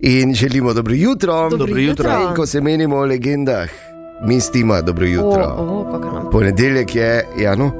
In 0.00 0.34
želimo 0.34 0.72
dobro 0.72 0.94
jutro. 0.94 1.50
Dobro 1.50 1.78
jutro. 1.78 2.10
In 2.20 2.36
ko 2.36 2.46
se 2.46 2.60
menimo 2.60 2.96
o 2.96 3.04
legendah, 3.04 3.68
mi 4.22 4.40
stima 4.40 4.80
dobro 4.82 5.06
jutro. 5.06 5.44
O, 5.48 5.80
o, 5.80 5.92
kako 5.92 6.06
nam- 6.06 6.30
Ponedeljek 6.32 6.94
je, 6.94 7.26
ja, 7.38 7.54
no, 7.54 7.70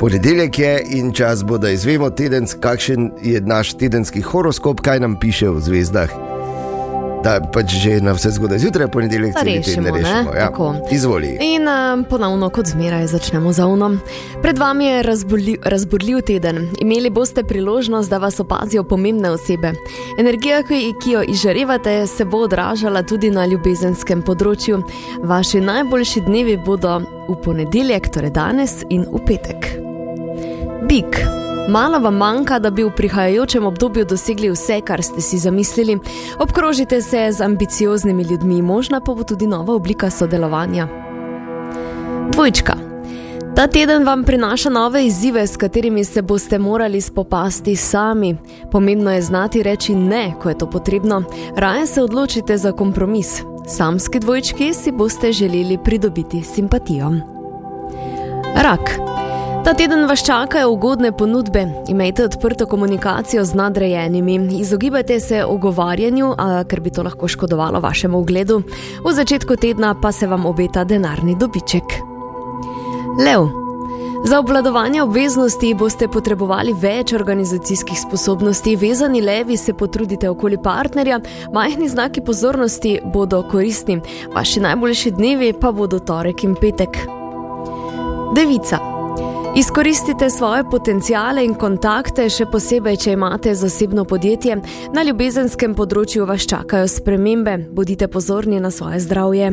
ponedeljek 0.00 0.58
je 0.58 0.82
in 0.88 1.12
čas 1.12 1.44
bo, 1.44 1.58
da 1.58 1.70
izvemo, 1.70 2.10
tedens, 2.10 2.54
kakšen 2.54 3.10
je 3.22 3.40
naš 3.40 3.74
tedenski 3.74 4.20
horoskop, 4.20 4.80
kaj 4.80 5.00
nam 5.00 5.16
piše 5.16 5.48
v 5.48 5.60
zvezdah. 5.60 6.33
Da 7.24 7.40
pač 7.40 7.72
že 7.80 8.00
na 8.04 8.12
vse 8.12 8.30
zgodaj 8.36 8.58
zjutraj, 8.58 8.88
ponedeljek 8.92 9.32
Da 9.34 9.40
celi 9.40 9.56
rešimo, 9.56 9.84
teden 9.88 10.02
ne? 10.02 10.24
Ja. 10.36 10.46
Tako. 10.46 10.74
Izvoli. 10.92 11.38
In 11.40 11.68
um, 11.68 12.04
ponovno, 12.04 12.50
kot 12.50 12.66
zmeraj, 12.66 13.06
začnemo 13.06 13.52
z 13.52 13.64
ovnom. 13.64 13.98
Pred 14.42 14.58
vami 14.58 14.86
je 14.86 15.02
razburljiv, 15.02 15.56
razburljiv 15.64 16.20
teden. 16.20 16.68
Imeli 16.78 17.10
boste 17.10 17.44
priložnost, 17.44 18.10
da 18.10 18.18
vas 18.18 18.40
opazijo 18.40 18.84
pomembne 18.84 19.30
osebe. 19.30 19.72
Energija, 20.18 20.62
ki, 20.68 20.92
ki 21.02 21.16
jo 21.16 21.22
izžarevate, 21.28 22.06
se 22.06 22.24
bo 22.24 22.44
odražala 22.44 23.02
tudi 23.02 23.30
na 23.30 23.46
ljubezenskem 23.46 24.22
področju. 24.22 24.82
Vaši 25.24 25.62
najboljši 25.64 26.26
dnevi 26.28 26.58
bodo 26.66 27.00
v 27.28 27.38
ponedeljek, 27.44 28.12
torej 28.12 28.34
danes 28.36 28.82
in 28.90 29.08
v 29.08 29.24
petek. 29.24 29.72
Bik. 30.84 31.43
Malo 31.68 31.98
vam 31.98 32.14
manjka, 32.14 32.58
da 32.58 32.70
bi 32.70 32.84
v 32.84 32.90
prihajajočem 32.90 33.66
obdobju 33.66 34.04
dosegli 34.04 34.50
vse, 34.50 34.80
kar 34.80 35.02
ste 35.02 35.20
si 35.20 35.38
zamislili. 35.38 35.98
Obkrožite 36.38 37.02
se 37.02 37.32
z 37.32 37.40
ambicioznimi 37.40 38.22
ljudmi, 38.22 38.62
možna 38.62 39.00
pa 39.00 39.14
bo 39.14 39.24
tudi 39.24 39.46
nova 39.46 39.74
oblika 39.74 40.10
sodelovanja. 40.10 40.88
Dvojčka. 42.32 42.74
Ta 43.56 43.66
teden 43.66 44.04
vam 44.04 44.24
prinaša 44.24 44.70
nove 44.70 45.06
izzive, 45.06 45.46
s 45.46 45.56
katerimi 45.56 46.04
se 46.04 46.22
boste 46.22 46.58
morali 46.58 47.00
spopasti 47.00 47.76
sami. 47.76 48.36
Pomembno 48.70 49.12
je 49.12 49.22
znati 49.22 49.62
reči 49.62 49.94
ne, 49.94 50.34
ko 50.42 50.48
je 50.48 50.58
to 50.58 50.70
potrebno. 50.70 51.22
Raje 51.56 51.86
se 51.86 52.02
odločite 52.02 52.56
za 52.56 52.72
kompromis. 52.72 53.42
Samski 53.66 54.20
dvojčki 54.20 54.74
si 54.74 54.92
boste 54.92 55.32
želeli 55.32 55.78
pridobiti 55.84 56.42
simpatijo. 56.42 57.10
Rak. 58.56 59.13
Ta 59.64 59.72
teden 59.74 60.04
vas 60.08 60.20
čakajo 60.26 60.70
ugodne 60.70 61.12
ponudbe. 61.12 61.66
Imejte 61.88 62.24
odprto 62.24 62.66
komunikacijo 62.66 63.44
z 63.44 63.54
nadrejenimi, 63.54 64.48
izogibajte 64.60 65.20
se 65.20 65.44
ogovarjanju, 65.44 66.34
a, 66.38 66.64
ker 66.68 66.80
bi 66.80 66.90
to 66.90 67.02
lahko 67.02 67.28
škodovalo 67.28 67.80
vašemu 67.80 68.18
ugledu. 68.18 68.62
V 69.04 69.12
začetku 69.12 69.56
tedna 69.56 69.94
pa 70.02 70.12
se 70.12 70.26
vam 70.26 70.46
obeta 70.46 70.84
denarni 70.84 71.36
dobiček. 71.40 71.82
Lev. 73.24 73.48
Za 74.24 74.38
obvladovanje 74.38 75.02
obveznosti 75.02 75.74
boste 75.74 76.08
potrebovali 76.08 76.72
več 76.72 77.12
organizacijskih 77.12 78.00
sposobnosti, 78.00 78.76
vezani 78.76 79.20
levi 79.20 79.56
se 79.56 79.72
potrudite 79.72 80.28
okoli 80.30 80.58
partnerja, 80.62 81.20
majhni 81.52 81.88
znaki 81.88 82.20
pozornosti 82.20 82.98
bodo 83.04 83.42
koristni, 83.50 84.00
vaši 84.34 84.60
najboljši 84.60 85.10
dnevi 85.10 85.52
pa 85.60 85.72
bodo 85.72 85.98
torek 85.98 86.44
in 86.44 86.54
petek. 86.60 86.98
Devica. 88.36 88.93
Izkoristite 89.56 90.30
svoje 90.30 90.64
potencijale 90.70 91.44
in 91.44 91.52
kontakte, 91.54 92.24
še 92.26 92.48
posebej, 92.50 92.96
če 93.04 93.12
imate 93.14 93.52
zasebno 93.54 94.02
podjetje. 94.04 94.56
Na 94.90 95.04
ljubezenskem 95.06 95.76
področju 95.78 96.26
vas 96.26 96.42
čakajo 96.50 96.88
spremembe, 96.90 97.54
bodite 97.70 98.08
pozorni 98.10 98.58
na 98.60 98.72
svoje 98.74 98.98
zdravje. 99.06 99.52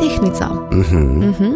Tehnica. 0.00 0.48
Mhm. 0.72 1.52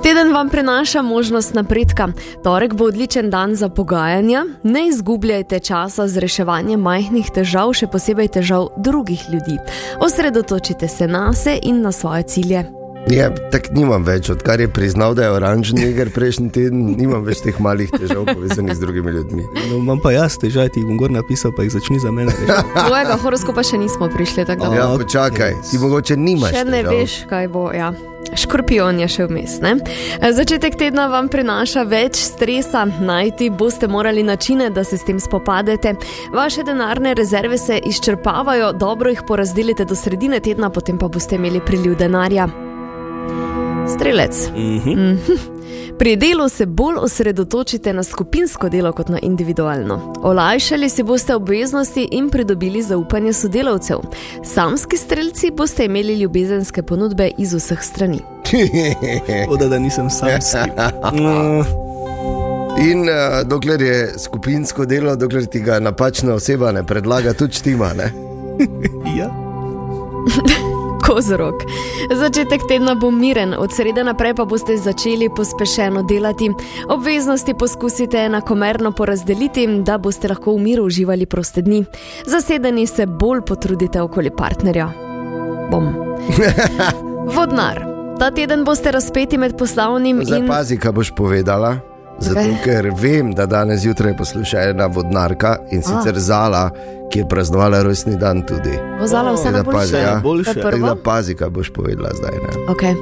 Teden 0.00 0.32
vam 0.32 0.48
prinaša 0.48 1.04
možnost 1.04 1.54
napredka. 1.54 2.08
Torek 2.42 2.74
bo 2.74 2.88
odličen 2.88 3.28
dan 3.30 3.54
za 3.54 3.68
pogajanja. 3.68 4.46
Ne 4.64 4.88
izgubljajte 4.88 5.60
časa 5.60 6.08
z 6.08 6.24
reševanjem 6.24 6.80
majhnih 6.80 7.28
težav, 7.28 7.76
še 7.76 7.92
posebej 7.92 8.32
težav 8.40 8.70
drugih 8.80 9.28
ljudi. 9.28 9.60
Osredotočite 10.00 10.88
se 10.88 11.06
na 11.06 11.32
se 11.36 11.58
in 11.62 11.84
na 11.84 11.92
svoje 11.92 12.22
cilje. 12.22 12.79
Ja, 13.08 13.30
tako 13.50 13.72
nimam 13.74 14.04
več, 14.04 14.28
odkar 14.30 14.60
je 14.60 14.68
priznal, 14.68 15.14
da 15.16 15.24
je 15.24 15.30
oranžni 15.32 15.86
neger 15.88 16.10
prejšnji 16.14 16.50
teden, 16.54 16.82
nimam 16.98 17.24
več 17.26 17.40
teh 17.42 17.56
malih 17.62 17.90
težav 17.90 18.26
povezanih 18.28 18.76
z 18.76 18.84
drugimi 18.84 19.14
ljudmi. 19.16 19.46
No, 19.70 19.80
imam 19.80 20.02
pa 20.02 20.12
jaz 20.14 20.36
težave, 20.38 20.68
ti 20.74 20.84
bom 20.86 21.00
gor 21.00 21.10
napisal, 21.14 21.54
pa 21.56 21.64
jih 21.66 21.72
začni 21.74 21.98
za 22.02 22.12
mene. 22.14 22.34
Tvojega 22.86 23.16
horoskopa 23.24 23.64
še 23.66 23.80
nismo 23.80 24.10
prišli 24.12 24.44
tako 24.44 24.68
daleko. 24.68 24.84
Ja, 24.84 24.92
počakaj, 25.00 25.58
ti 25.70 25.82
mogoče 25.82 26.20
nimaš. 26.20 26.54
Še 26.54 26.64
ne 26.68 26.84
težav. 26.84 27.00
veš, 27.00 27.18
kaj 27.32 27.50
bo. 27.50 27.66
Ja. 27.74 27.90
Škorpion 28.36 29.00
je 29.00 29.08
še 29.10 29.26
vmes. 29.26 29.56
Ne? 29.64 29.74
Začetek 30.20 30.76
tedna 30.78 31.08
vam 31.10 31.26
prinaša 31.32 31.82
več 31.88 32.20
stresa, 32.20 32.84
najti 32.86 33.48
boste 33.50 33.88
morali 33.90 34.22
načine, 34.22 34.68
da 34.70 34.84
se 34.86 35.00
s 35.00 35.08
tem 35.08 35.18
spopadete. 35.18 35.96
Vaše 36.36 36.62
denarne 36.68 37.16
rezerve 37.18 37.58
se 37.58 37.80
izčrpavajo, 37.90 38.74
dobro 38.76 39.10
jih 39.10 39.24
porazdelite 39.26 39.88
do 39.88 39.98
sredine 39.98 40.38
tedna, 40.44 40.70
potem 40.70 41.00
pa 41.00 41.08
boste 41.10 41.40
imeli 41.40 41.64
priliv 41.64 41.98
denarja. 41.98 42.46
Strelec. 43.94 44.48
Mhm. 44.56 45.16
Pri 45.98 46.16
delu 46.16 46.48
se 46.48 46.66
bolj 46.66 46.96
osredotočite 46.98 47.92
na 47.92 48.02
skupinsko 48.02 48.68
delo 48.68 48.92
kot 48.92 49.08
na 49.08 49.18
individualno. 49.22 50.12
Olajšali 50.22 50.88
si 50.88 51.02
boste 51.02 51.34
obveznosti 51.34 52.08
in 52.10 52.30
pridobili 52.30 52.82
zaupanje 52.82 53.32
sodelavcev. 53.32 53.98
Samski 54.44 54.96
strelci 54.96 55.50
boste 55.50 55.84
imeli 55.84 56.14
ljubezenske 56.14 56.82
ponudbe 56.82 57.30
iz 57.38 57.54
vseh 57.54 57.82
strani. 57.82 58.20
Oda, 59.52 59.68
da 59.68 59.78
nisem 59.78 60.10
samski. 60.10 60.70
No, 61.12 61.64
In 62.78 63.00
uh, 63.00 63.48
dokler 63.48 63.82
je 63.82 64.12
skupinsko 64.18 64.86
delo, 64.86 65.16
dokler 65.16 65.46
ti 65.46 65.60
ga 65.60 65.80
napačna 65.80 66.34
oseba 66.34 66.72
ne 66.72 66.86
predlaga, 66.86 67.32
tudi 67.32 67.52
štima. 67.52 67.92
Ne? 67.94 68.12
ja. 69.18 69.30
Kozorog. 71.10 71.54
Začetek 72.14 72.60
tedna 72.68 72.94
bo 72.94 73.10
miren, 73.10 73.54
od 73.58 73.72
srede 73.74 74.04
naprej 74.04 74.34
pa 74.38 74.44
boste 74.44 74.76
začeli 74.78 75.26
pospešeno 75.36 76.02
delati. 76.02 76.50
Obveznosti 76.88 77.54
poskusite 77.54 78.18
enakomerno 78.18 78.92
porazdeliti, 78.92 79.66
da 79.82 79.98
boste 79.98 80.28
lahko 80.28 80.54
v 80.54 80.62
miru 80.62 80.84
uživali 80.86 81.26
proste 81.26 81.62
dni. 81.66 81.84
Zasedeni 82.26 82.86
se 82.86 83.06
bolj 83.06 83.42
potrudite 83.42 84.02
okoli 84.02 84.30
partnerja. 84.30 84.90
Bom. 85.70 85.90
Vodnar. 87.34 87.82
Ta 88.18 88.30
teden 88.30 88.64
boste 88.64 88.90
razpeti 88.90 89.38
med 89.38 89.58
poslovnim 89.58 90.22
Zdaj 90.24 90.38
in 90.38 90.46
pazi, 90.46 90.78
kaj 90.78 90.92
boš 90.92 91.10
povedala. 91.16 91.80
Zato, 92.20 92.40
Zakaj? 92.40 92.62
ker 92.64 92.90
vem, 93.00 93.34
da 93.34 93.46
danes 93.46 93.80
zjutraj 93.80 94.16
posluša 94.16 94.62
ena 94.70 94.86
vodnarka 94.86 95.56
in 95.70 95.82
sicer 95.82 96.18
Zala, 96.18 96.70
ki 97.10 97.18
je 97.18 97.28
praznovala 97.28 97.82
rojstni 97.82 98.16
dan 98.16 98.42
tudi. 98.46 98.78
vozala 99.00 99.32
vse 99.32 99.50
na 99.50 99.62
boljše. 99.62 99.96
ja. 99.96 100.20
Boljše. 100.22 100.50
Je 100.56 100.62
Tako 100.62 100.78
da 100.78 100.94
pazi, 100.94 101.34
kaj 101.34 101.48
boš 101.48 101.70
povedala 101.70 102.10
zdaj. 102.14 102.30
Ne? 102.30 102.72
Okay. 102.74 102.94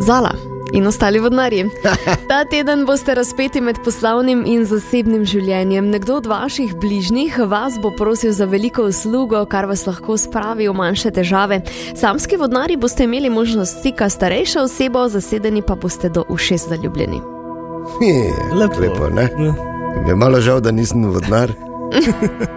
Zala. 0.00 0.30
In 0.72 0.86
ostali 0.86 1.18
vodnarji. 1.18 1.64
Ta 2.28 2.44
teden 2.50 2.86
boste 2.86 3.14
razpeti 3.14 3.60
med 3.60 3.76
poslovnim 3.84 4.42
in 4.46 4.64
zasebnim 4.64 5.24
življenjem. 5.24 5.90
Nekdo 5.90 6.16
od 6.16 6.26
vaših 6.26 6.74
bližnjih 6.76 7.38
vas 7.46 7.78
bo 7.82 7.90
prosil 7.90 8.32
za 8.32 8.44
veliko 8.44 8.82
uslugo, 8.82 9.44
kar 9.46 9.66
vas 9.66 9.86
lahko 9.86 10.16
spravi 10.18 10.68
v 10.68 10.74
manjše 10.74 11.10
težave. 11.10 11.62
Samski 11.94 12.36
vodnari 12.36 12.76
boste 12.76 13.04
imeli 13.04 13.30
možnost 13.30 13.78
stika 13.78 14.10
s 14.10 14.18
starejšo 14.18 14.66
osebo, 14.66 15.08
zasedeni 15.08 15.62
pa 15.62 15.74
boste 15.74 16.08
do 16.08 16.24
ušes 16.28 16.68
zaljubljeni. 16.68 17.22
Je, 18.02 18.32
Lepo. 18.58 18.80
lepo 18.80 19.08
ne? 19.14 19.30
Ja. 19.38 19.54
Mi 20.02 20.08
je 20.08 20.14
malo 20.16 20.40
žal, 20.40 20.60
da 20.60 20.70
nisem 20.70 21.04
vodnar. 21.04 21.52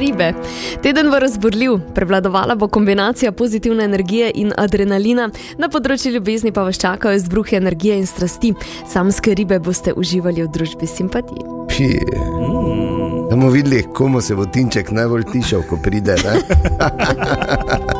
Ribe. 0.00 0.32
Teden 0.82 1.10
bo 1.10 1.18
razburljiv, 1.18 1.78
prevladovala 1.94 2.54
bo 2.54 2.68
kombinacija 2.68 3.32
pozitivne 3.32 3.84
energije 3.84 4.30
in 4.34 4.52
adrenalina, 4.56 5.28
na 5.58 5.68
področju 5.68 6.12
ljubezni 6.16 6.52
pa 6.52 6.64
vas 6.64 6.80
čakajo 6.80 7.16
izbruhi 7.16 7.56
energije 7.56 7.98
in 8.00 8.06
strasti. 8.06 8.54
Samske 8.88 9.34
ribe 9.34 9.58
boste 9.58 9.92
uživali 9.92 10.42
v 10.42 10.48
družbi 10.52 10.86
simpatije. 10.86 11.44
Pije. 11.68 12.00
Da 13.30 13.36
bomo 13.36 13.50
videli, 13.50 13.82
komu 13.94 14.20
se 14.20 14.34
bo 14.34 14.44
tinček 14.44 14.90
najbolj 14.90 15.24
tišal, 15.32 15.62
ko 15.68 15.76
pride. 15.82 16.16